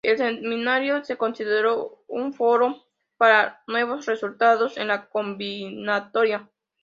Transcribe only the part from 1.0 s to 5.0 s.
se consideró un ""foro para nuevos resultados en